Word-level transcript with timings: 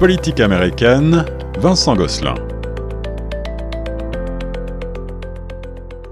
Politique 0.00 0.40
américaine, 0.40 1.26
Vincent 1.58 1.94
Gosselin. 1.94 2.34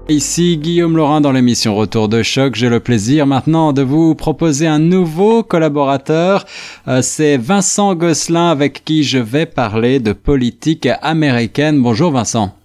Ici 0.07 0.57
Guillaume 0.57 0.95
Laurin 0.95 1.21
dans 1.21 1.31
l'émission 1.31 1.73
Retour 1.73 2.07
de 2.07 2.21
choc. 2.21 2.53
J'ai 2.53 2.69
le 2.69 2.81
plaisir 2.81 3.25
maintenant 3.25 3.73
de 3.73 3.81
vous 3.81 4.13
proposer 4.13 4.67
un 4.67 4.77
nouveau 4.77 5.41
collaborateur. 5.41 6.45
Euh, 6.87 7.01
c'est 7.01 7.37
Vincent 7.37 7.95
Gosselin 7.95 8.51
avec 8.51 8.85
qui 8.85 9.01
je 9.01 9.17
vais 9.17 9.47
parler 9.47 9.99
de 9.99 10.13
politique 10.13 10.87
américaine. 11.01 11.81
Bonjour 11.81 12.11
Vincent. 12.11 12.55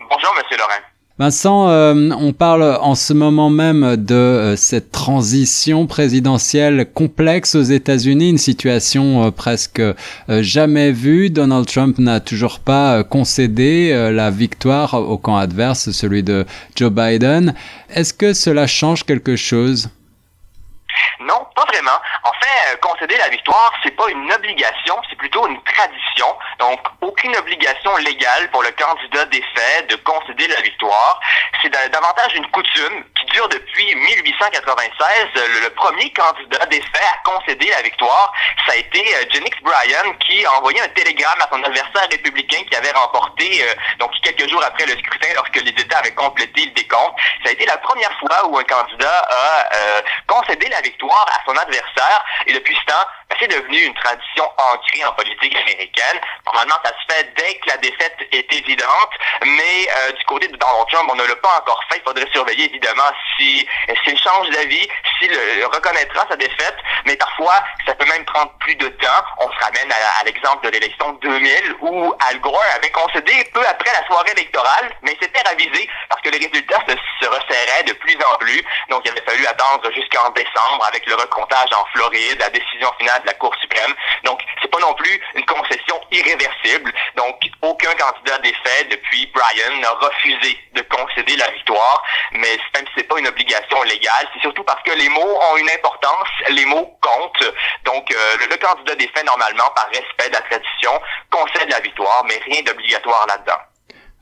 Bonjour 0.00 0.34
Monsieur 0.36 0.56
Laurin. 0.58 0.91
Vincent, 1.22 1.68
euh, 1.68 2.10
on 2.18 2.32
parle 2.32 2.78
en 2.80 2.96
ce 2.96 3.12
moment 3.12 3.48
même 3.48 3.94
de 3.94 4.12
euh, 4.12 4.56
cette 4.56 4.90
transition 4.90 5.86
présidentielle 5.86 6.84
complexe 6.92 7.54
aux 7.54 7.62
États-Unis, 7.62 8.30
une 8.30 8.38
situation 8.38 9.26
euh, 9.26 9.30
presque 9.30 9.80
jamais 10.28 10.90
vue. 10.90 11.30
Donald 11.30 11.66
Trump 11.66 12.00
n'a 12.00 12.18
toujours 12.18 12.58
pas 12.58 13.04
concédé 13.04 14.10
la 14.12 14.32
victoire 14.32 14.94
au 14.94 15.16
camp 15.16 15.36
adverse, 15.36 15.92
celui 15.92 16.24
de 16.24 16.44
Joe 16.74 16.90
Biden. 16.90 17.54
Est-ce 17.94 18.12
que 18.12 18.32
cela 18.32 18.66
change 18.66 19.04
quelque 19.04 19.36
chose? 19.36 19.90
Vraiment. 21.66 21.98
En 22.24 22.32
fait, 22.32 22.72
euh, 22.72 22.76
concéder 22.76 23.16
la 23.16 23.28
victoire, 23.28 23.72
c'est 23.82 23.96
pas 23.96 24.08
une 24.08 24.32
obligation, 24.32 25.00
c'est 25.08 25.16
plutôt 25.16 25.46
une 25.46 25.62
tradition. 25.64 26.26
Donc, 26.58 26.80
aucune 27.00 27.36
obligation 27.36 27.96
légale 27.96 28.50
pour 28.50 28.62
le 28.62 28.70
candidat 28.72 29.24
défait 29.26 29.82
de 29.88 29.96
concéder 29.96 30.46
la 30.48 30.60
victoire. 30.60 31.20
C'est 31.62 31.70
davantage 31.70 32.34
une 32.34 32.46
coutume 32.50 33.04
qui 33.18 33.24
dure 33.26 33.48
depuis 33.48 33.94
1896. 33.94 35.28
Le, 35.34 35.70
premier 35.70 36.12
candidat 36.12 36.66
défait 36.66 37.06
à 37.12 37.18
concéder 37.24 37.70
la 37.70 37.82
victoire, 37.82 38.32
ça 38.66 38.74
a 38.74 38.76
été 38.76 39.00
euh, 39.00 39.24
Jennings 39.30 39.60
Bryan 39.62 40.16
qui 40.18 40.44
a 40.44 40.52
envoyé 40.58 40.80
un 40.80 40.88
télégramme 40.88 41.40
à 41.40 41.48
son 41.50 41.62
adversaire 41.62 42.08
républicain 42.10 42.62
qui 42.70 42.76
avait 42.76 42.92
remporté, 42.92 43.62
euh, 43.62 43.74
donc 43.98 44.12
quelques 44.22 44.48
jours 44.48 44.62
après 44.64 44.86
le 44.86 44.92
scrutin, 44.98 45.28
lorsque 45.34 45.56
les 45.56 45.70
États 45.70 45.98
avaient 45.98 46.14
complété 46.14 46.66
le 46.66 46.70
décompte. 46.72 47.14
Ça 47.42 47.50
a 47.50 47.52
été 47.52 47.66
la 47.66 47.78
première 47.78 48.12
fois 48.18 48.46
où 48.48 48.58
un 48.58 48.64
candidat 48.64 49.28
a 49.30 50.02
concédé 50.26 50.68
la 50.68 50.80
victoire 50.80 51.26
à 51.28 51.44
son 51.46 51.51
adversaire. 51.56 52.24
Et 52.46 52.52
depuis 52.52 52.76
ce 52.76 52.84
temps, 52.92 53.06
ben, 53.28 53.36
c'est 53.40 53.48
devenu 53.48 53.78
une 53.78 53.94
tradition 53.94 54.44
ancrée 54.72 55.04
en 55.04 55.12
politique 55.12 55.56
américaine. 55.56 56.20
Normalement, 56.46 56.76
ça 56.84 56.92
se 56.92 57.14
fait 57.14 57.32
dès 57.36 57.54
que 57.58 57.68
la 57.68 57.76
défaite 57.78 58.16
est 58.32 58.52
évidente, 58.52 59.10
mais 59.44 59.81
euh, 60.02 60.12
du 60.12 60.24
côté 60.24 60.48
de 60.48 60.56
Donald 60.56 60.86
Trump, 60.90 61.10
on 61.12 61.16
ne 61.16 61.24
l'a 61.24 61.36
pas 61.36 61.58
encore 61.60 61.80
fait. 61.90 61.98
Il 61.98 62.02
faudrait 62.02 62.30
surveiller 62.32 62.66
évidemment 62.66 63.10
si 63.36 63.66
s'il 64.04 64.18
change 64.18 64.48
d'avis, 64.50 64.88
s'il 65.18 65.32
reconnaîtra 65.64 66.26
sa 66.28 66.36
défaite, 66.36 66.76
mais 67.06 67.16
parfois, 67.16 67.62
ça 67.86 67.94
peut 67.94 68.06
même 68.06 68.24
prendre 68.24 68.52
plus 68.60 68.74
de 68.76 68.88
temps. 68.88 69.24
On 69.38 69.50
se 69.50 69.64
ramène 69.64 69.92
à, 69.92 70.24
l'exemple 70.24 70.66
de 70.66 70.70
l'élection 70.70 71.12
de 71.12 71.20
2000 71.20 71.76
où 71.80 72.14
Al 72.28 72.40
Gore 72.40 72.62
avait 72.76 72.90
concédé 72.90 73.32
peu 73.52 73.66
après 73.68 73.90
la 73.92 74.06
soirée 74.06 74.32
électorale, 74.32 74.90
mais 75.02 75.16
s'était 75.20 75.42
ravisé 75.46 75.88
parce 76.08 76.20
que 76.22 76.30
les 76.30 76.38
résultats 76.38 76.80
se, 76.88 76.94
se 77.20 77.28
resserraient 77.28 77.84
de 77.86 77.92
plus 77.94 78.16
en 78.32 78.38
plus. 78.38 78.62
Donc, 78.88 79.02
il 79.04 79.10
avait 79.10 79.24
fallu 79.24 79.46
attendre 79.46 79.90
jusqu'en 79.92 80.30
décembre 80.30 80.84
avec 80.88 81.06
le 81.06 81.14
recomptage 81.14 81.70
en 81.72 81.84
Floride, 81.94 82.38
la 82.38 82.50
décision 82.50 82.92
finale 82.98 83.20
de 83.22 83.26
la 83.26 83.34
Cour 83.34 83.54
suprême. 83.60 83.94
Donc, 84.24 84.31
pas 84.72 84.80
non 84.80 84.94
plus 84.94 85.20
une 85.34 85.44
concession 85.44 86.00
irréversible. 86.10 86.92
Donc, 87.16 87.36
aucun 87.60 87.94
candidat 87.94 88.38
défait 88.38 88.84
depuis 88.90 89.26
Bryan 89.26 89.80
n'a 89.80 89.90
refusé 89.90 90.58
de 90.72 90.82
concéder 90.82 91.36
la 91.36 91.48
victoire. 91.50 92.02
Mais 92.32 92.58
même 92.74 92.86
si 92.86 92.92
c'est 92.96 93.08
pas 93.08 93.18
une 93.18 93.28
obligation 93.28 93.82
légale, 93.82 94.28
c'est 94.34 94.40
surtout 94.40 94.64
parce 94.64 94.82
que 94.82 94.92
les 94.92 95.08
mots 95.10 95.38
ont 95.52 95.56
une 95.58 95.70
importance, 95.70 96.28
les 96.48 96.64
mots 96.64 96.98
comptent. 97.00 97.52
Donc, 97.84 98.10
euh, 98.10 98.36
le, 98.40 98.46
le 98.46 98.56
candidat 98.56 98.94
défait, 98.96 99.22
normalement, 99.24 99.70
par 99.76 99.86
respect 99.88 100.28
de 100.28 100.34
la 100.34 100.40
tradition, 100.40 101.00
concède 101.30 101.70
la 101.70 101.80
victoire, 101.80 102.24
mais 102.24 102.40
rien 102.46 102.62
d'obligatoire 102.62 103.26
là-dedans. 103.28 103.60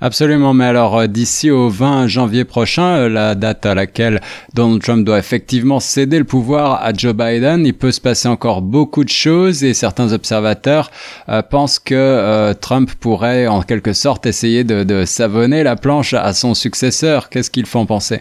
Absolument, 0.03 0.55
mais 0.55 0.65
alors 0.65 0.99
euh, 0.99 1.07
d'ici 1.07 1.51
au 1.51 1.69
20 1.69 2.07
janvier 2.07 2.45
prochain, 2.45 2.97
euh, 2.97 3.09
la 3.11 3.35
date 3.35 3.67
à 3.67 3.75
laquelle 3.75 4.23
Donald 4.55 4.81
Trump 4.81 5.05
doit 5.05 5.19
effectivement 5.19 5.79
céder 5.79 6.19
le 6.19 6.25
pouvoir 6.25 6.83
à 6.83 6.95
Joe 6.95 7.13
Biden, 7.13 7.67
il 7.67 7.75
peut 7.75 7.93
se 7.93 8.01
passer 8.01 8.27
encore 8.27 8.63
beaucoup 8.63 9.05
de 9.05 9.11
choses 9.11 9.63
et 9.63 9.75
certains 9.75 10.15
observateurs 10.15 10.91
euh, 11.29 11.43
pensent 11.43 11.79
que 11.79 12.53
Trump 12.61 12.91
pourrait 12.99 13.47
en 13.47 13.61
quelque 13.61 13.93
sorte 13.93 14.25
essayer 14.25 14.65
de, 14.65 15.05
savonner 15.05 15.63
la 15.63 15.77
planche 15.77 16.15
à 16.15 16.33
son 16.33 16.55
successeur. 16.55 17.29
Qu'est-ce 17.29 17.51
qu'il 17.51 17.67
faut 17.67 17.79
en 17.79 17.87
penser? 17.87 18.21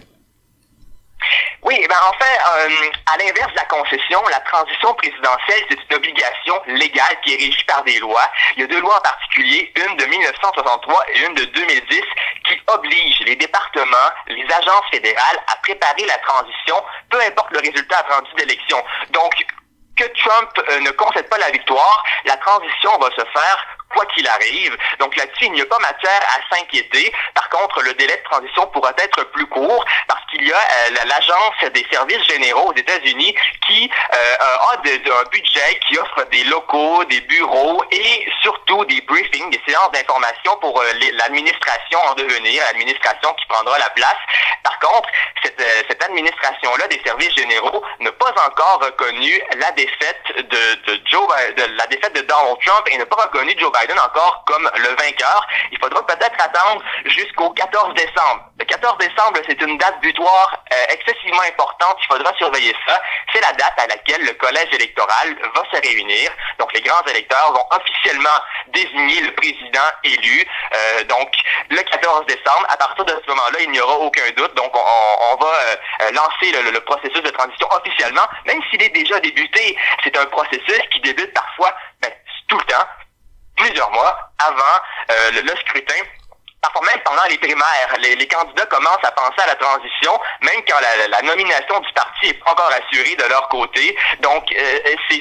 Oui, 1.70 1.86
ben 1.88 1.96
en 2.08 2.12
fait, 2.14 2.38
euh, 2.52 2.90
à 3.14 3.16
l'inverse 3.16 3.52
de 3.52 3.56
la 3.56 3.64
concession, 3.66 4.20
la 4.28 4.40
transition 4.40 4.92
présidentielle, 4.94 5.62
c'est 5.70 5.78
une 5.88 5.96
obligation 5.96 6.60
légale 6.66 7.16
qui 7.22 7.34
est 7.34 7.36
régie 7.36 7.64
par 7.64 7.84
des 7.84 7.96
lois. 8.00 8.26
Il 8.56 8.62
y 8.62 8.64
a 8.64 8.66
deux 8.66 8.80
lois 8.80 8.96
en 8.96 9.00
particulier, 9.00 9.72
une 9.76 9.96
de 9.96 10.04
1963 10.04 11.04
et 11.14 11.26
une 11.26 11.34
de 11.34 11.44
2010, 11.44 12.02
qui 12.44 12.60
obligent 12.74 13.20
les 13.20 13.36
départements, 13.36 14.10
les 14.26 14.46
agences 14.52 14.90
fédérales 14.90 15.40
à 15.46 15.56
préparer 15.62 16.06
la 16.06 16.18
transition, 16.18 16.82
peu 17.08 17.20
importe 17.20 17.52
le 17.52 17.60
résultat 17.60 17.98
attendu 17.98 18.30
d'élection. 18.36 18.82
Donc, 19.10 19.32
que 19.96 20.04
Trump 20.18 20.50
euh, 20.70 20.80
ne 20.80 20.90
concède 20.90 21.28
pas 21.28 21.38
la 21.38 21.50
victoire, 21.50 22.04
la 22.24 22.36
transition 22.38 22.98
va 22.98 23.10
se 23.10 23.24
faire 23.30 23.66
quoi 23.90 24.06
qu'il 24.06 24.26
arrive. 24.26 24.76
Donc 24.98 25.16
là-dessus, 25.16 25.46
il 25.46 25.52
n'y 25.52 25.60
a 25.60 25.66
pas 25.66 25.78
matière 25.78 26.20
à 26.36 26.54
s'inquiéter. 26.54 27.12
Par 27.34 27.48
contre, 27.50 27.82
le 27.82 27.92
délai 27.94 28.16
de 28.16 28.22
transition 28.22 28.66
pourra 28.68 28.92
être 28.98 29.24
plus 29.32 29.46
court 29.46 29.84
parce 30.06 30.24
qu'il 30.30 30.46
y 30.46 30.52
a 30.52 30.56
euh, 30.56 31.04
l'Agence 31.06 31.72
des 31.72 31.86
services 31.90 32.22
généraux 32.28 32.70
aux 32.70 32.76
États-Unis 32.76 33.34
qui 33.66 33.90
euh, 34.14 34.36
a 34.40 34.74
un 34.74 35.24
budget 35.30 35.80
qui 35.86 35.98
offre 35.98 36.24
des 36.30 36.44
locaux, 36.44 37.04
des 37.04 37.20
bureaux 37.22 37.82
et 37.90 38.26
surtout 38.42 38.84
des 38.86 39.00
briefings, 39.02 39.50
des 39.50 39.60
séances 39.66 39.90
d'information 39.92 40.56
pour 40.60 40.80
euh, 40.80 40.84
l'administration 41.14 41.98
en 42.10 42.14
devenir, 42.14 42.62
l'administration 42.64 43.32
qui 43.34 43.46
prendra 43.46 43.78
la 43.78 43.90
place. 43.90 44.18
Par 44.62 44.78
contre, 44.78 45.08
cette, 45.42 45.60
administration-là 46.02 46.88
des 46.88 47.00
services 47.04 47.34
généraux 47.34 47.84
n'a 48.00 48.10
pas 48.12 48.32
encore 48.46 48.80
reconnu 48.82 49.40
la 49.58 49.70
défaite 49.72 50.22
de, 50.36 51.00
Joe, 51.04 51.28
la 51.56 51.86
défaite 51.86 52.14
de 52.14 52.22
Donald 52.22 52.56
Trump 52.64 52.88
et 52.90 52.96
n'a 52.96 53.06
pas 53.06 53.22
reconnu 53.22 53.54
Joe 53.58 53.70
Biden 53.70 53.79
Biden 53.80 53.98
encore 53.98 54.44
comme 54.46 54.68
le 54.76 54.88
vainqueur. 54.88 55.46
Il 55.72 55.78
faudra 55.78 56.04
peut-être 56.06 56.36
attendre 56.38 56.82
jusqu'au 57.06 57.50
14 57.50 57.94
décembre. 57.94 58.44
Le 58.58 58.64
14 58.64 58.98
décembre, 58.98 59.40
c'est 59.48 59.60
une 59.62 59.78
date 59.78 60.00
butoir 60.00 60.62
euh, 60.72 60.76
excessivement 60.90 61.42
importante. 61.48 61.96
Il 62.02 62.14
faudra 62.14 62.32
surveiller 62.36 62.74
ça. 62.86 63.00
C'est 63.32 63.40
la 63.40 63.52
date 63.52 63.74
à 63.78 63.86
laquelle 63.86 64.24
le 64.24 64.32
collège 64.34 64.68
électoral 64.72 65.36
va 65.54 65.62
se 65.72 65.80
réunir. 65.80 66.30
Donc, 66.58 66.72
les 66.72 66.80
grands 66.80 67.04
électeurs 67.08 67.52
vont 67.52 67.64
officiellement 67.70 68.38
désigner 68.68 69.20
le 69.22 69.32
président 69.34 69.88
élu. 70.04 70.44
Euh, 70.74 71.04
donc, 71.04 71.32
le 71.70 71.82
14 71.82 72.26
décembre, 72.26 72.66
à 72.68 72.76
partir 72.76 73.04
de 73.04 73.12
ce 73.24 73.30
moment-là, 73.30 73.58
il 73.60 73.70
n'y 73.70 73.80
aura 73.80 73.98
aucun 73.98 74.28
doute. 74.36 74.54
Donc, 74.54 74.72
on, 74.74 75.36
va 75.36 75.46
euh, 75.46 76.10
lancer 76.12 76.52
le, 76.52 76.80
processus 76.80 77.22
de 77.22 77.30
transition 77.30 77.68
officiellement, 77.72 78.26
même 78.46 78.60
s'il 78.70 78.82
est 78.82 78.90
déjà 78.90 79.18
débuté. 79.20 79.76
C'est 80.04 80.16
un 80.16 80.26
processus 80.26 80.80
qui 80.92 81.00
débute 81.00 81.32
parfois 81.32 81.74
ben, 82.00 82.10
tout 82.48 82.58
le 82.58 82.64
temps 82.64 82.86
plusieurs 83.60 83.90
mois 83.92 84.16
avant 84.38 84.76
euh, 85.10 85.30
le, 85.32 85.56
scrutin 85.60 86.02
parfois 86.62 86.86
même 86.86 87.02
pendant 87.04 87.24
les 87.28 87.38
primaires, 87.38 87.94
les, 87.98 88.28
candidats 88.28 88.66
commencent 88.66 89.04
à 89.04 89.12
penser 89.12 89.40
à 89.42 89.46
la 89.46 89.54
transition, 89.54 90.18
même 90.42 90.60
quand 90.68 90.78
la, 90.80 91.22
nomination 91.22 91.80
du 91.80 91.92
parti 91.94 92.28
est 92.28 92.34
pas 92.34 92.52
encore 92.52 92.70
assurée 92.70 93.16
de 93.16 93.24
leur 93.24 93.48
côté. 93.48 93.96
Donc, 94.20 94.44
euh, 94.52 94.78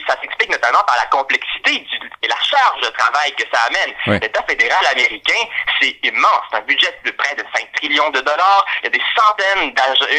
ça 0.08 0.20
s'explique 0.22 0.52
notamment 0.52 0.84
par 0.86 0.98
la 0.98 1.06
complexité 1.06 1.86
et 2.22 2.28
la 2.28 2.40
charge 2.42 2.82
de 2.82 2.88
travail 2.88 3.34
que 3.36 3.44
ça 3.54 3.62
amène. 3.68 4.20
L'État 4.22 4.44
fédéral 4.44 4.86
américain, 4.92 5.48
c'est 5.80 5.96
immense. 6.04 6.44
C'est 6.52 6.58
un 6.58 6.62
budget 6.62 7.00
de 7.06 7.12
près 7.12 7.36
de 7.36 7.44
5 7.56 7.72
trillions 7.76 8.10
de 8.10 8.20
dollars. 8.20 8.66
Il 8.82 8.86
y 8.86 8.88
a 8.88 8.92
des 8.92 9.04
centaines 9.16 9.74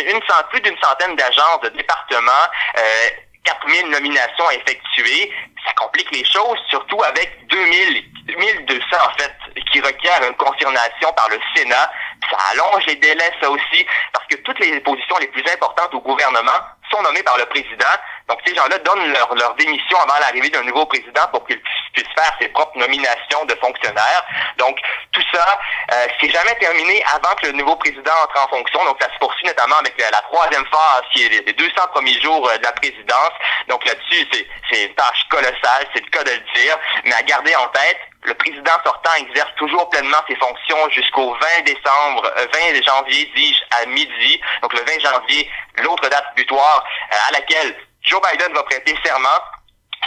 une 0.09 0.21
plus 0.51 0.61
d'une 0.61 0.79
centaine 0.83 1.17
d'agences, 1.17 1.61
de 1.63 1.69
départements. 1.71 2.47
Euh, 2.79 3.09
4000 3.45 3.91
nominations 3.91 4.49
à 4.49 4.55
effectuer, 4.55 5.33
ça 5.67 5.73
complique 5.75 6.11
les 6.13 6.25
choses, 6.25 6.59
surtout 6.69 7.03
avec 7.03 7.47
2000, 7.49 8.05
2200 8.27 8.87
en 9.05 9.19
fait, 9.19 9.35
qui 9.73 9.81
requièrent 9.81 10.23
une 10.29 10.37
confirmation 10.37 11.13
par 11.17 11.29
le 11.31 11.39
Sénat. 11.55 11.91
Ça 12.31 12.37
allonge 12.53 12.85
les 12.87 12.97
délais, 12.97 13.33
ça 13.41 13.51
aussi, 13.51 13.87
parce 14.13 14.27
que 14.27 14.37
toutes 14.37 14.59
les 14.61 14.79
positions 14.81 15.17
les 15.21 15.29
plus 15.29 15.45
importantes 15.53 15.95
au 15.95 16.01
gouvernement 16.01 16.61
sont 16.91 17.03
nommées 17.03 17.23
par 17.23 17.39
le 17.39 17.47
président. 17.47 17.95
Donc, 18.31 18.39
ces 18.47 18.55
gens-là 18.55 18.79
donnent 18.79 19.13
leur, 19.13 19.35
leur 19.35 19.55
démission 19.57 19.99
avant 19.99 20.21
l'arrivée 20.21 20.51
d'un 20.51 20.63
nouveau 20.63 20.87
président 20.87 21.27
pour 21.33 21.45
qu'il 21.47 21.61
puisse 21.93 22.07
faire 22.17 22.33
ses 22.41 22.49
propres 22.49 22.79
nominations 22.79 23.45
de 23.45 23.55
fonctionnaires. 23.57 24.25
Donc, 24.57 24.79
tout 25.11 25.23
ça, 25.35 25.59
euh, 25.93 26.07
c'est 26.21 26.31
jamais 26.31 26.55
terminé 26.61 27.03
avant 27.13 27.35
que 27.35 27.47
le 27.47 27.53
nouveau 27.55 27.75
président 27.75 28.13
entre 28.23 28.45
en 28.45 28.49
fonction. 28.49 28.85
Donc, 28.85 28.99
ça 29.03 29.13
se 29.13 29.19
poursuit 29.19 29.49
notamment 29.49 29.75
avec 29.81 30.01
la, 30.01 30.23
troisième 30.23 30.65
phase, 30.67 31.03
qui 31.13 31.25
est 31.25 31.45
les 31.45 31.53
200 31.53 31.73
premiers 31.93 32.21
jours 32.21 32.49
euh, 32.49 32.57
de 32.57 32.63
la 32.63 32.73
présidence. 32.73 33.33
Donc, 33.67 33.85
là-dessus, 33.85 34.25
c'est 34.71 34.85
une 34.85 34.95
tâche 34.95 35.27
colossale, 35.29 35.89
c'est 35.93 36.05
le 36.05 36.11
cas 36.11 36.23
de 36.23 36.31
le 36.31 36.55
dire. 36.55 36.79
Mais 37.07 37.15
à 37.15 37.23
garder 37.23 37.57
en 37.57 37.67
tête, 37.69 37.99
le 38.23 38.35
président 38.35 38.79
sortant 38.85 39.11
exerce 39.19 39.53
toujours 39.57 39.89
pleinement 39.91 40.19
ses 40.29 40.37
fonctions 40.37 40.89
jusqu'au 40.91 41.33
20 41.33 41.63
décembre, 41.65 42.23
20 42.23 42.43
euh, 42.45 42.83
janvier, 42.87 43.29
dis-je, 43.35 43.83
à 43.83 43.87
midi. 43.87 44.41
Donc 44.63 44.73
le 44.75 44.81
20 44.81 45.01
janvier, 45.01 45.51
l'autre 45.79 46.09
date 46.09 46.27
butoir 46.37 46.85
euh, 47.13 47.17
à 47.29 47.33
laquelle 47.33 47.75
Joe 48.03 48.21
Biden 48.23 48.53
va 48.55 48.63
prêter 48.65 48.95
serment 49.05 49.41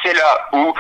c'est 0.04 0.14
là 0.14 0.50
où 0.52 0.74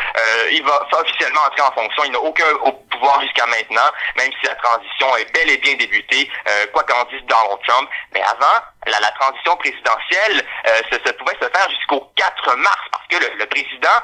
il 0.51 0.63
va 0.63 0.88
officiellement 1.00 1.42
entrer 1.48 1.62
en 1.62 1.71
fonction. 1.71 2.04
Il 2.04 2.12
n'a 2.12 2.19
aucun 2.19 2.45
pouvoir 2.89 3.21
jusqu'à 3.21 3.45
maintenant, 3.45 3.89
même 4.18 4.31
si 4.39 4.48
la 4.48 4.56
transition 4.56 5.15
est 5.18 5.31
bel 5.33 5.50
et 5.50 5.57
bien 5.57 5.75
débutée, 5.75 6.30
quoi 6.74 6.83
qu'en 6.83 7.04
dise 7.06 7.21
Donald 7.27 7.60
Trump. 7.65 7.89
Mais 8.13 8.21
avant, 8.21 8.65
la, 8.86 9.12
transition 9.12 9.56
présidentielle, 9.57 10.45
ça, 10.65 10.98
ça, 11.06 11.13
pouvait 11.13 11.38
se 11.42 11.48
faire 11.48 11.69
jusqu'au 11.69 12.12
4 12.15 12.56
mars, 12.57 12.81
parce 12.92 13.07
que 13.07 13.18
le, 13.18 13.38
le 13.38 13.45
président 13.45 13.98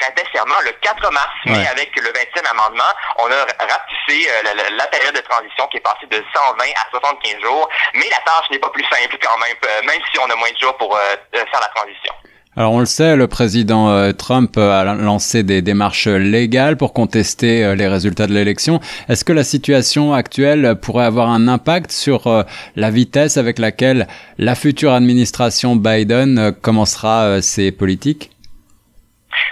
prêtait 0.00 0.24
serment 0.32 0.60
le 0.64 0.72
4 0.80 1.12
mars, 1.12 1.34
mais 1.46 1.66
avec 1.66 1.90
le 1.96 2.08
20e 2.08 2.46
amendement, 2.50 2.92
on 3.18 3.26
a 3.26 3.44
rapetissé 3.60 4.28
euh, 4.28 4.76
la, 4.76 4.86
période 4.86 5.14
de 5.14 5.20
transition 5.20 5.66
qui 5.70 5.76
est 5.76 5.80
passée 5.80 6.06
de 6.10 6.16
120 6.16 6.64
à 6.64 6.90
75 6.90 7.40
jours. 7.42 7.68
Mais 7.94 8.08
la 8.10 8.18
tâche 8.24 8.50
n'est 8.50 8.58
pas 8.58 8.70
plus 8.70 8.84
simple 8.84 9.16
quand 9.20 9.38
même, 9.38 9.56
euh, 9.64 9.86
même 9.86 10.00
si 10.10 10.18
on 10.18 10.30
a 10.30 10.36
moins 10.36 10.50
de 10.50 10.58
jours 10.58 10.76
pour 10.78 10.96
euh, 10.96 11.00
faire 11.32 11.60
la 11.60 11.68
transition. 11.74 12.12
Alors 12.56 12.72
on 12.72 12.80
le 12.80 12.86
sait, 12.86 13.14
le 13.14 13.28
président 13.28 14.12
Trump 14.12 14.58
a 14.58 14.82
lancé 14.82 15.44
des 15.44 15.62
démarches 15.62 16.08
légales 16.08 16.76
pour 16.76 16.92
contester 16.92 17.76
les 17.76 17.86
résultats 17.86 18.26
de 18.26 18.32
l'élection. 18.32 18.80
Est-ce 19.08 19.24
que 19.24 19.32
la 19.32 19.44
situation 19.44 20.12
actuelle 20.12 20.74
pourrait 20.82 21.04
avoir 21.04 21.28
un 21.28 21.46
impact 21.46 21.92
sur 21.92 22.44
la 22.74 22.90
vitesse 22.90 23.36
avec 23.36 23.60
laquelle 23.60 24.08
la 24.36 24.56
future 24.56 24.92
administration 24.92 25.76
Biden 25.76 26.52
commencera 26.60 27.40
ses 27.40 27.70
politiques? 27.70 28.32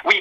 Oui. 0.04 0.20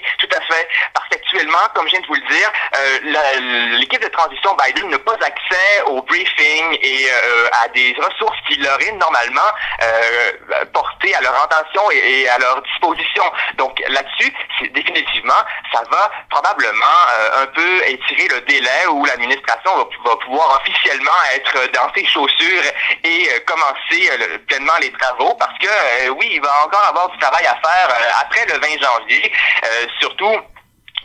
Comme 1.73 1.85
je 1.87 1.91
viens 1.91 2.01
de 2.01 2.07
vous 2.07 2.15
le 2.15 2.27
dire, 2.29 2.51
euh, 2.75 3.77
l'équipe 3.79 4.01
de 4.01 4.07
transition 4.09 4.55
Biden 4.55 4.89
n'a 4.89 4.99
pas 4.99 5.13
accès 5.13 5.81
au 5.85 6.01
briefing 6.01 6.77
et 6.81 7.07
euh, 7.09 7.49
à 7.63 7.67
des 7.69 7.95
ressources 7.97 8.37
qu'ils 8.47 8.65
auraient 8.67 8.91
normalement 8.93 9.49
euh, 9.81 10.65
portées 10.73 11.15
à 11.15 11.21
leur 11.21 11.33
intention 11.43 11.89
et, 11.91 12.27
à 12.29 12.37
leur 12.37 12.61
disposition. 12.61 13.23
Donc 13.57 13.81
là-dessus, 13.87 14.33
définitivement, 14.73 15.41
ça 15.73 15.81
va 15.89 16.11
probablement 16.29 16.85
euh, 17.19 17.43
un 17.43 17.47
peu 17.47 17.87
étirer 17.87 18.27
le 18.29 18.41
délai 18.41 18.87
où 18.91 19.05
l'administration 19.05 19.71
va, 20.05 20.15
pouvoir 20.17 20.61
officiellement 20.61 21.11
être 21.35 21.71
dans 21.73 21.91
ses 21.95 22.05
chaussures 22.05 22.63
et 23.03 23.29
euh, 23.29 23.39
commencer 23.45 24.09
pleinement 24.47 24.77
les 24.81 24.91
travaux 24.93 25.33
parce 25.35 25.57
que 25.59 26.09
oui, 26.09 26.29
il 26.31 26.41
va 26.41 26.65
encore 26.65 26.85
avoir 26.89 27.09
du 27.09 27.17
travail 27.19 27.45
à 27.45 27.55
faire 27.67 27.89
après 28.21 28.45
le 28.45 28.59
20 28.59 28.67
janvier. 28.81 29.31
Euh, 29.63 29.85
surtout 29.99 30.35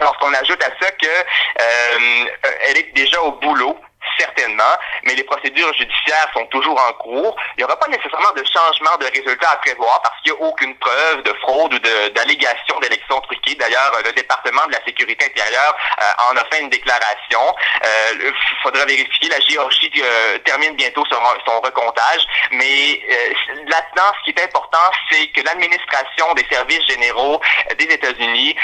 lorsqu'on 0.00 0.33
ajoute 0.35 0.62
à 0.62 0.71
ça 0.81 0.91
que 0.93 1.06
euh, 1.06 2.25
elle 2.69 2.79
est 2.79 2.93
déjà 2.94 3.21
au 3.23 3.33
boulot 3.33 3.79
certainement, 4.19 4.77
mais 5.05 5.15
les 5.15 5.25
procédures 5.25 5.73
judiciaires 5.75 6.29
sont 6.35 6.47
toujours 6.47 6.81
en 6.81 6.93
cours. 6.94 7.37
Il 7.56 7.59
n'y 7.59 7.65
aura 7.65 7.79
pas 7.79 7.89
nécessairement 7.89 8.33
de 8.37 8.44
changement 8.44 8.97
de 9.00 9.06
résultat 9.06 9.50
à 9.50 9.56
prévoir 9.56 10.00
parce 10.03 10.21
qu'il 10.23 10.33
n'y 10.33 10.39
a 10.39 10.43
aucune 10.43 10.77
preuve 10.77 11.23
de 11.23 11.33
fraude 11.41 11.75
ou 11.75 11.79
d'allégation 11.79 12.79
d'élections 12.81 13.21
truquées. 13.21 13.55
D'ailleurs, 13.55 13.93
le 14.05 14.12
département 14.12 14.67
de 14.67 14.73
la 14.73 14.85
sécurité 14.85 15.25
intérieure 15.25 15.77
euh, 16.00 16.31
en 16.31 16.37
a 16.37 16.44
fait 16.53 16.61
une 16.61 16.71
déclaration. 16.71 17.55
Il 18.15 18.27
euh, 18.27 18.33
faudra 18.62 18.85
vérifier. 18.85 19.29
La 19.29 19.41
Géorgie 19.41 19.91
euh, 19.99 20.39
termine 20.41 20.75
bientôt 20.77 21.05
son, 21.11 21.19
son 21.47 21.61
recomptage, 21.61 22.27
mais 22.53 23.00
là-dedans, 23.67 24.11
ce 24.19 24.25
qui 24.25 24.31
est 24.31 24.44
important, 24.44 24.79
c'est 25.11 25.27
que 25.29 25.43
l'administration 25.43 26.35
des 26.35 26.47
services 26.50 26.87
généraux 26.87 27.41
des 27.79 27.85
États-Unis 27.85 28.56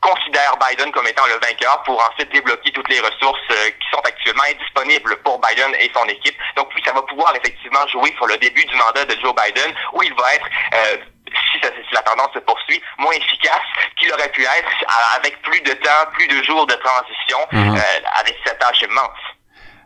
considère 0.00 0.56
Biden 0.60 0.92
comme 0.92 1.06
étant 1.06 1.24
le 1.26 1.40
vainqueur 1.40 1.82
pour 1.84 1.96
ensuite 1.96 2.30
débloquer 2.32 2.70
toutes 2.72 2.88
les 2.88 3.00
ressources 3.00 3.48
euh, 3.50 3.70
qui 3.70 3.88
sont 3.90 4.02
actuellement 4.04 4.44
indisponibles 4.44 5.16
pour 5.24 5.40
Biden 5.40 5.72
et 5.80 5.90
son 5.94 6.04
équipe. 6.06 6.36
Donc 6.56 6.68
oui, 6.76 6.82
ça 6.84 6.92
va 6.92 7.02
pouvoir 7.02 7.34
effectivement 7.36 7.86
jouer 7.88 8.12
sur 8.16 8.26
le 8.26 8.36
début 8.36 8.64
du 8.64 8.76
mandat 8.76 9.04
de 9.04 9.16
Joe 9.22 9.34
Biden 9.34 9.72
où 9.94 10.02
il 10.02 10.12
va 10.14 10.34
être 10.34 10.46
euh, 10.74 10.96
si, 11.32 11.60
la 11.92 12.02
tendance 12.02 12.32
se 12.34 12.40
poursuit, 12.40 12.80
moins 12.98 13.12
efficace 13.12 13.64
qu'il 13.98 14.12
aurait 14.12 14.30
pu 14.30 14.42
être 14.42 14.70
avec 15.16 15.40
plus 15.42 15.60
de 15.62 15.72
temps, 15.72 16.04
plus 16.12 16.28
de 16.28 16.42
jours 16.44 16.66
de 16.66 16.74
transition, 16.74 17.38
mhm. 17.52 17.76
euh, 17.76 18.20
avec 18.20 18.36
cette 18.44 18.58
tâche 18.58 18.82
immense. 18.82 19.20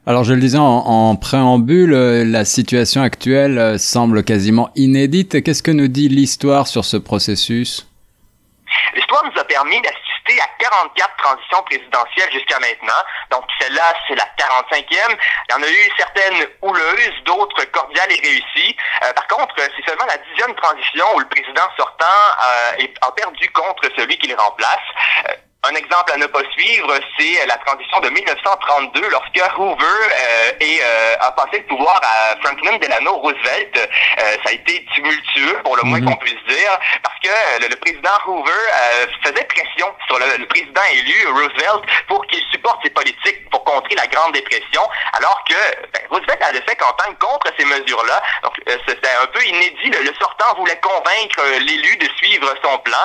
Alors 0.07 0.25
je 0.25 0.33
le 0.33 0.41
disais 0.41 0.59
en, 0.59 0.65
en 0.65 1.17
préambule, 1.17 1.91
la 1.91 2.45
situation 2.45 3.03
actuelle 3.03 3.79
semble 3.79 4.25
quasiment 4.25 4.71
inédite. 4.75 5.43
Qu'est-ce 5.45 5.63
que 5.63 5.71
nous 5.71 5.89
dit 5.89 6.09
l'histoire 6.09 6.67
sur 6.67 6.85
ce 6.85 6.97
processus? 6.97 7.89
L'histoire 8.95 9.25
nous 9.25 9.41
a 9.41 9.45
permis 9.45 9.81
d'assister 9.81 10.41
à 10.41 10.49
44 10.59 11.17
transitions 11.17 11.63
présidentielles 11.63 12.33
jusqu'à 12.33 12.59
maintenant. 12.59 13.01
Donc 13.31 13.45
celle-là, 13.61 13.95
c'est 14.07 14.15
la 14.15 14.27
45e. 14.39 15.17
Il 15.49 15.53
y 15.53 15.55
en 15.55 15.63
a 15.63 15.69
eu 15.69 15.91
certaines 15.97 16.47
houleuses, 16.63 17.23
d'autres 17.25 17.65
cordiales 17.67 18.13
et 18.13 18.21
réussies. 18.21 18.77
Euh, 19.05 19.13
par 19.13 19.27
contre, 19.29 19.55
c'est 19.57 19.87
seulement 19.87 20.07
la 20.07 20.19
dixième 20.19 20.55
transition 20.55 21.07
où 21.15 21.21
le 21.21 21.29
président 21.29 21.69
sortant 21.77 22.05
euh, 22.79 22.87
a 23.03 23.13
perdu 23.13 23.51
contre 23.51 23.89
celui 23.97 24.19
qui 24.19 24.29
le 24.29 24.35
remplace. 24.35 25.48
Euh, 25.69 25.73
un 25.73 25.75
exemple 25.75 26.13
à 26.13 26.17
ne 26.17 26.27
pas 26.27 26.43
suivre, 26.53 26.93
c'est 27.19 27.47
la 27.47 27.57
transition 27.59 28.01
de 28.01 28.09
1932 28.09 29.09
lorsque 29.11 29.59
Hoover 29.59 29.85
euh, 29.85 30.53
euh, 30.63 31.15
a 31.21 31.33
passé 31.33 31.59
le 31.59 31.65
pouvoir 31.65 32.01
à 32.03 32.37
Franklin 32.43 32.77
Delano 32.79 33.17
Roosevelt. 33.17 33.77
Euh, 33.77 34.37
ça 34.45 34.51
a 34.51 34.53
été 34.53 34.85
tumultueux, 34.95 35.61
pour 35.65 35.77
le 35.77 35.83
moins 35.85 36.01
mhm. 36.01 36.07
qu'on 36.07 36.17
puisse 36.17 36.43
dire, 36.49 36.79
parce 37.03 37.19
que 37.23 37.69
le, 37.69 37.77
président 37.77 38.11
Hoover 38.27 38.53
faisait 39.23 39.45
pression 39.45 39.87
sur 40.07 40.19
le, 40.19 40.47
président 40.47 40.83
élu 40.93 41.29
Roosevelt 41.29 41.83
pour 42.07 42.27
qu'il 42.27 42.43
politiques 42.63 43.51
pour 43.51 43.65
contrer 43.65 43.95
la 43.95 44.07
Grande 44.07 44.33
Dépression, 44.33 44.83
alors 45.15 45.43
que 45.49 45.55
ben, 45.93 46.03
Roosevelt 46.11 46.43
avait 46.43 46.63
fait 46.63 46.77
campagne 46.77 47.15
contre 47.17 47.53
ces 47.59 47.65
mesures-là. 47.65 48.23
Donc 48.43 48.55
c'était 48.87 49.15
un 49.23 49.27
peu 49.27 49.45
inédit. 49.45 49.91
Le, 49.91 50.13
sortant 50.19 50.55
voulait 50.57 50.81
convaincre 50.81 51.43
l'élu 51.61 51.97
de 51.97 52.09
suivre 52.17 52.53
son 52.63 52.79
plan. 52.79 52.99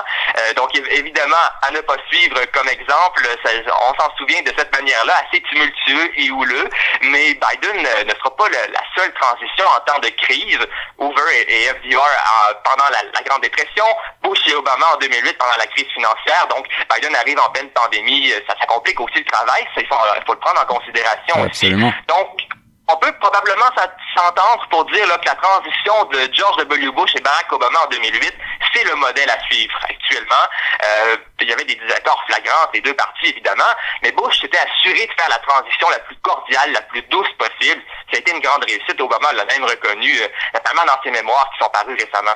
donc 0.56 0.76
évidemment, 0.76 1.36
à 1.62 1.72
ne 1.72 1.82
pas 1.82 1.98
suivre 2.10 2.40
comme 2.54 2.68
exemple, 2.70 3.28
on 3.46 4.02
s'en 4.02 4.16
souvient 4.18 4.42
de 4.42 4.52
cette 4.58 4.72
manière-là, 4.76 5.14
assez 5.28 5.42
tumultueux 5.42 6.12
et 6.16 6.32
houleux, 6.32 6.70
mais 7.02 7.34
Biden 7.34 7.82
ne 7.82 8.14
sera 8.16 8.36
pas 8.36 8.50
la 8.50 8.82
seule 8.96 9.14
transition 9.14 9.66
en 9.68 9.80
temps 9.82 10.00
de 10.00 10.10
crise. 10.10 10.60
Hoover 10.98 11.46
et, 11.48 11.68
FDR 11.68 12.62
pendant 12.64 12.90
la, 12.90 13.22
Grande 13.24 13.42
Dépression, 13.42 13.86
Bush 14.22 14.40
et 14.48 14.56
Obama 14.56 14.86
en 14.94 14.98
2008 14.98 15.38
pendant 15.38 15.58
la 15.58 15.68
crise 15.68 15.88
financière. 15.94 16.48
Donc, 16.50 16.68
Biden 16.94 17.16
arrive 17.16 17.40
en 17.40 17.50
pleine 17.52 17.70
pandémie, 17.70 18.32
ça, 18.48 18.56
ça 18.60 18.66
complique 18.66 19.00
aussi 19.00 19.20
le 19.20 19.26
travail, 19.26 19.53
il 19.60 19.68
faut, 19.74 19.96
faut, 20.26 20.34
le 20.34 20.40
prendre 20.40 20.62
en 20.62 20.66
considération 20.66 21.44
Absolument. 21.44 21.90
aussi. 21.90 22.08
Donc, 22.08 22.48
on 22.90 22.98
peut 22.98 23.14
probablement 23.14 23.70
s'entendre 24.16 24.68
pour 24.70 24.86
dire 24.86 25.08
là, 25.08 25.18
que 25.18 25.26
la 25.26 25.36
transition 25.36 26.04
de 26.06 26.30
George 26.34 26.58
W. 26.58 26.92
Bush 26.92 27.16
et 27.16 27.22
Barack 27.22 27.52
Obama 27.52 27.80
en 27.86 27.88
2008, 27.88 28.34
c'est 28.74 28.84
le 28.84 28.96
modèle 28.96 29.30
à 29.30 29.40
suivre 29.46 29.78
actuellement. 29.84 30.46
Euh, 30.84 31.18
il 31.40 31.50
y 31.50 31.54
avait 31.54 31.64
des 31.64 31.76
désaccords 31.76 32.22
flagrants 32.28 32.70
des 32.74 32.82
deux 32.82 32.94
parties, 32.94 33.30
évidemment, 33.30 33.72
mais 34.02 34.12
Bush 34.12 34.42
s'était 34.42 34.58
assuré 34.58 35.08
de 35.08 35.14
faire 35.14 35.30
la 35.30 35.40
transition 35.40 35.90
la 35.90 36.00
plus 36.00 36.18
cordiale, 36.18 36.72
la 36.74 36.82
plus 36.82 37.02
douce 37.04 37.32
possible. 37.38 37.82
Ça 38.12 38.18
a 38.18 38.20
été 38.20 38.32
une 38.32 38.42
grande 38.42 38.66
réussite. 38.66 39.00
Obama 39.00 39.32
l'a 39.34 39.46
même 39.46 39.64
reconnu, 39.64 40.12
euh, 40.22 40.28
notamment 40.54 40.84
dans 40.86 41.02
ses 41.04 41.12
mémoires 41.12 41.50
qui 41.54 41.64
sont 41.64 41.70
parus 41.72 41.98
récemment. 41.98 42.36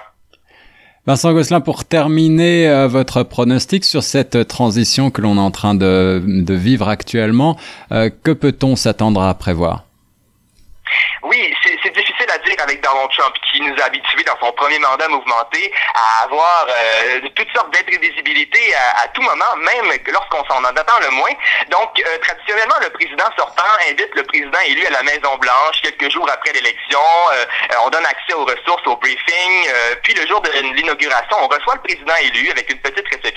Vincent 1.07 1.31
Gosselin, 1.31 1.61
pour 1.61 1.85
terminer 1.85 2.67
euh, 2.67 2.89
votre 2.89 3.23
pronostic 3.23 3.85
sur 3.85 4.03
cette 4.03 4.45
transition 4.47 5.09
que 5.09 5.21
l'on 5.21 5.37
est 5.37 5.39
en 5.39 5.51
train 5.51 5.73
de, 5.73 6.21
vivre 6.49 6.89
actuellement, 6.89 7.55
que 7.89 8.31
peut-on 8.33 8.75
s'attendre 8.75 9.21
à 9.21 9.33
prévoir? 9.33 9.87
Avec 12.56 12.82
Donald 12.82 13.10
Trump, 13.12 13.36
qui 13.51 13.62
nous 13.62 13.75
a 13.82 13.86
habitués 13.86 14.24
dans 14.24 14.38
son 14.39 14.51
premier 14.54 14.80
mandat 14.80 15.08
mouvementé 15.08 15.72
à 15.94 16.25
avoir 16.25 16.68
euh, 16.70 17.20
toutes 17.36 17.51
sortes 17.54 17.74
d'imprévisibilités 17.74 18.74
à, 18.75 19.04
à, 19.04 19.08
tout 19.10 19.22
moment, 19.22 19.56
même 19.58 19.92
lorsqu'on 20.08 20.44
s'en 20.46 20.63
attend 20.63 21.00
le 21.01 21.10
moins. 21.12 21.32
Donc, 21.70 22.00
euh, 22.00 22.18
traditionnellement, 22.20 22.75
le 22.82 22.89
président 22.92 23.25
sortant 23.38 23.63
invite 23.89 24.13
le 24.16 24.24
président 24.24 24.60
élu 24.66 24.86
à 24.86 24.92
la 24.92 25.04
Maison-Blanche 25.04 25.82
quelques 25.84 26.12
jours 26.12 26.30
après 26.32 26.54
l'élection. 26.54 27.00
Euh, 27.34 27.46
on 27.86 27.89
donne 27.89 28.06
accès 28.06 28.34
aux 28.34 28.46
ressources, 28.46 28.86
au 28.86 28.96
briefing. 28.98 29.70
puis, 30.04 30.13
le 30.13 30.25
jour 30.27 30.42
de 30.42 30.51
l'inauguration, 30.75 31.38
on 31.42 31.48
reçoit 31.48 31.75
le 31.75 31.82
président 31.82 32.16
élu 32.24 32.50
avec 32.51 32.70
une 32.72 32.80
petite 32.80 33.08
réception. 33.08 33.37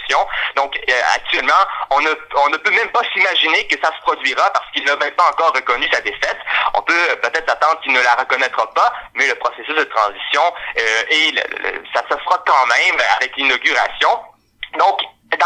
Donc, 0.57 0.79
actuellement, 1.15 1.53
on 1.91 2.01
ne, 2.01 2.11
on 2.45 2.49
ne 2.51 2.57
peut 2.57 2.71
même 2.71 2.91
pas 2.91 3.01
s'imaginer 3.13 3.67
que 3.67 3.77
ça 3.83 3.93
se 3.95 4.01
produira 4.03 4.51
parce 4.53 4.71
qu'il 4.73 4.85
n'a 4.85 4.97
même 4.97 5.13
pas 5.13 5.29
encore 5.29 5.53
reconnu 5.55 5.89
sa 5.93 6.01
défaite. 6.01 6.39
On 6.75 6.83
peut 6.83 7.17
peut-être 7.23 7.51
attendre 7.51 7.81
qu'il 7.83 7.93
ne 7.93 8.01
la 8.03 8.15
reconnaîtra 8.15 8.73
pas, 8.75 8.93
mais 9.15 9.27
le 9.27 9.35
processus 9.37 9.75
de 9.75 9.85
transition 9.85 10.43
euh, 10.79 11.03
et 11.11 11.35
ça 11.95 12.03
se 12.11 12.17
fera 12.17 12.43
quand 12.47 12.67
même 12.67 13.01
avec 13.17 13.37
l'inauguration. 13.37 14.11
Donc, 14.79 15.01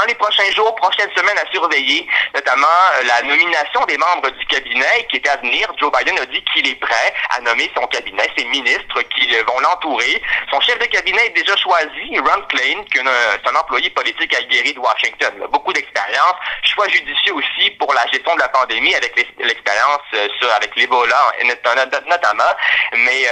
dans 0.04 0.08
les 0.08 0.14
prochains 0.16 0.50
jours, 0.52 0.74
prochaines 0.74 1.10
semaines 1.16 1.38
à 1.38 1.50
surveiller, 1.50 2.06
notamment 2.34 2.66
la 3.06 3.22
nomination 3.22 3.84
des 3.86 3.96
membres 3.96 4.30
du 4.30 4.46
cabinet 4.46 5.06
qui 5.08 5.16
est 5.16 5.28
à 5.28 5.36
venir. 5.38 5.66
Joe 5.78 5.90
Biden 5.96 6.18
a 6.18 6.26
dit 6.26 6.44
qu'il 6.52 6.68
est 6.68 6.74
prêt 6.74 7.14
à 7.30 7.40
nommer 7.40 7.70
son 7.74 7.86
cabinet, 7.86 8.28
ses 8.36 8.44
ministres 8.44 9.00
qui 9.16 9.34
vont 9.46 9.60
l'entourer. 9.60 10.20
Son 10.50 10.60
chef 10.60 10.78
de 10.78 10.84
cabinet 10.86 11.26
est 11.26 11.30
déjà 11.30 11.56
choisi, 11.56 12.18
Ron 12.18 12.42
Klain, 12.48 12.84
qui 12.92 12.98
est 12.98 13.48
un 13.48 13.54
employé 13.56 13.88
politique 13.90 14.34
aguerri 14.34 14.74
de 14.74 14.78
Washington. 14.78 15.32
Il 15.38 15.42
a 15.42 15.46
beaucoup 15.46 15.72
d'expérience, 15.72 16.34
choix 16.64 16.88
judicieux 16.88 17.32
aussi 17.32 17.70
pour 17.78 17.92
la 17.94 18.06
gestion 18.12 18.34
de 18.34 18.40
la 18.40 18.48
pandémie 18.48 18.94
avec 18.94 19.16
l'expérience 19.38 20.02
avec 20.56 20.76
l'Ebola 20.76 21.32
notamment. 22.06 22.44
Mais 22.92 23.26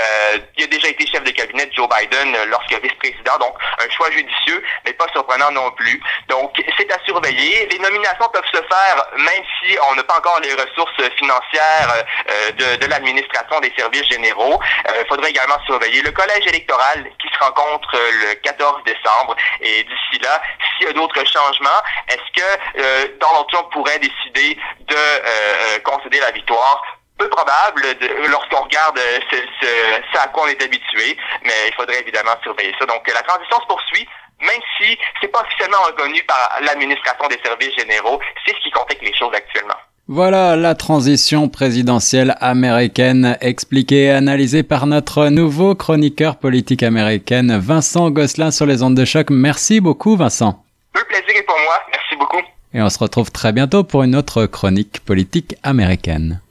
il 0.57 0.65
a 0.65 0.67
déjà 0.69 0.89
été 0.89 1.07
chef 1.07 1.23
de 1.23 1.31
cabinet 1.33 1.67
de 1.67 1.75
Joe 1.75 1.89
Biden 1.89 2.35
lorsque 2.47 2.73
vice-président, 2.83 3.39
donc 3.39 3.57
un 3.79 3.91
choix 3.91 4.11
judicieux, 4.11 4.65
mais 4.87 4.95
pas 4.95 5.07
surprenant 5.13 5.51
non 5.51 5.71
plus. 5.73 6.01
Donc, 6.29 6.62
c'est 6.77 6.93
à 6.93 6.99
surveiller. 7.05 7.67
Les 7.71 7.79
nominations 7.79 8.29
peuvent 8.33 8.43
se 8.53 8.61
faire 8.61 9.07
même 9.17 9.45
si 9.61 9.77
on 9.91 9.95
n'a 9.95 10.05
pas 10.05 10.19
encore 10.19 10.41
les 10.41 10.53
ressources 10.53 11.03
financières 11.17 12.05
euh, 12.31 12.77
de, 12.77 12.87
l'administration 12.87 13.61
des 13.61 13.73
services 13.77 14.09
généraux. 14.11 14.59
Il 14.87 14.91
euh, 14.91 15.05
faudrait 15.09 15.31
également 15.31 15.59
surveiller 15.67 16.03
le 16.03 16.11
collège 16.11 16.47
électoral 16.47 17.11
qui 17.21 17.29
se 17.29 17.39
rencontre 17.45 17.91
le 17.93 18.35
14 18.35 18.83
décembre. 18.85 19.37
Et 19.61 19.85
d'ici 19.85 20.23
là, 20.23 20.43
s'il 20.77 20.87
y 20.87 20.91
a 20.91 20.93
d'autres 20.93 21.25
changements, 21.25 21.81
est-ce 22.09 22.41
que 22.41 22.49
euh, 22.79 23.09
Donald 23.21 23.47
Trump 23.51 23.69
pourrait 23.73 23.99
décider 23.99 24.59
de 24.89 25.79
concéder 25.83 26.21
la 26.21 26.31
victoire? 26.31 26.83
Peu 27.19 27.29
probable 27.29 27.83
lorsqu'on 28.29 28.63
regarde 28.63 28.99
ce, 29.31 30.19
à 30.19 30.27
quoi 30.29 30.45
on 30.45 30.49
est 30.49 30.63
habitué, 30.63 31.17
mais 31.43 31.69
il 31.69 31.75
faudrait 31.75 32.01
évidemment 32.01 32.35
surveiller 32.43 32.75
ça. 32.79 32.87
Donc 32.87 33.07
la 33.07 33.23
transition 33.23 33.61
se 33.61 33.67
poursuit, 33.67 34.09
même 34.43 34.61
si 34.79 34.99
c'est 35.21 35.29
pas 35.29 35.41
officiellement 35.41 35.83
reconnu 35.87 36.23
par 36.25 36.59
l'administration 36.63 37.27
des 37.29 37.39
services 37.45 37.75
généraux, 37.79 38.21
c'est 38.45 38.55
ce 38.55 38.61
qui 38.61 38.71
complique 38.71 39.03
les 39.03 39.15
choses 39.15 39.33
actuellement. 39.35 39.79
Voilà 40.09 40.57
la 40.57 40.75
transition 40.75 41.49
présidentielle 41.49 42.37
américaine 42.41 43.39
expliquée 43.41 44.05
et 44.05 44.11
analysée 44.11 44.63
par 44.63 44.87
notre 44.87 45.29
nouveau 45.29 45.75
chroniqueur 45.75 46.37
politique 46.37 46.83
américain 46.83 47.59
Vincent 47.59 48.11
Gosselin 48.11 48.51
sur 48.51 48.67
les 48.67 48.83
ondes 48.83 48.97
de 48.97 49.05
choc. 49.05 49.29
Merci 49.31 49.81
beaucoup 49.81 50.17
Vincent. 50.17 50.65
Le 50.95 51.05
plaisir 51.05 51.41
est 51.41 51.47
pour 51.47 51.57
moi. 51.57 51.81
Merci 51.91 52.17
beaucoup. 52.17 52.43
Et 52.75 52.83
on 52.83 52.91
se 52.91 52.99
retrouve 52.99 53.31
très 53.31 53.53
bientôt 53.53 53.85
pour 53.85 54.03
une 54.03 54.17
autre 54.17 54.45
chronique 54.47 55.01
politique 55.05 55.55
américaine. 55.63 56.43